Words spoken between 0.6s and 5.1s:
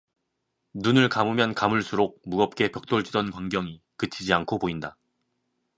눈을 감으면 감을수록 무겁게 벽돌 지던 광경이 그치지 않고 보인다.